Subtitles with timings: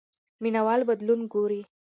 [0.41, 1.61] مینه وال بدلون ګوري.